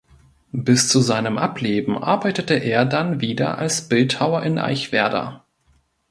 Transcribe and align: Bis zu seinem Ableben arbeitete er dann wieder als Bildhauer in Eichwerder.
Bis 0.55 0.89
zu 0.89 0.99
seinem 0.99 1.37
Ableben 1.37 1.95
arbeitete 1.95 2.55
er 2.55 2.85
dann 2.85 3.21
wieder 3.21 3.59
als 3.59 3.87
Bildhauer 3.87 4.41
in 4.41 4.57
Eichwerder. 4.57 5.45